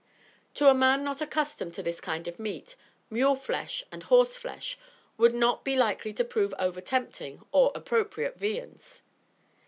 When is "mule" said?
3.11-3.35